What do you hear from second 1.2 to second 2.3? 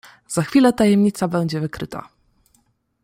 będzie wykryta!"